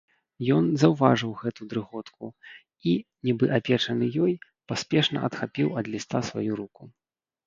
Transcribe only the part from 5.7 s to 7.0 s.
ад ліста сваю руку.